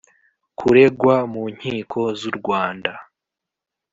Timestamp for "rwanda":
2.37-2.93